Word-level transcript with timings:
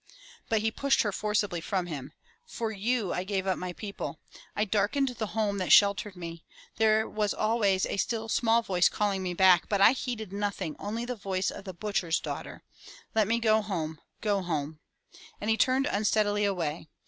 But 0.49 0.61
he 0.61 0.71
pushed 0.71 1.03
her 1.03 1.11
forcibly 1.11 1.61
from 1.61 1.85
him. 1.85 2.11
"For 2.47 2.71
you 2.71 3.13
I 3.13 3.23
gave 3.23 3.45
up 3.45 3.59
my 3.59 3.71
people. 3.71 4.19
I 4.55 4.65
darkened 4.65 5.09
the 5.09 5.27
home 5.37 5.59
that 5.59 5.71
sheltered 5.71 6.15
me. 6.15 6.43
There 6.77 7.07
was 7.07 7.35
always 7.35 7.85
a 7.85 7.97
still 7.97 8.27
small 8.27 8.63
voice 8.63 8.89
calling 8.89 9.21
me 9.21 9.35
back, 9.35 9.69
but 9.69 9.79
I 9.79 9.91
heeded 9.91 10.33
nothing 10.33 10.75
only 10.79 11.05
the 11.05 11.15
voice 11.15 11.51
of 11.51 11.65
the 11.65 11.73
butcher's 11.75 12.19
daughter. 12.19 12.63
Let 13.13 13.27
me 13.27 13.37
go 13.37 13.61
home— 13.61 14.01
go 14.21 14.41
home." 14.41 14.79
And 15.39 15.51
he 15.51 15.55
turned 15.55 15.85
unsteadily 15.85 16.45
away. 16.45 16.87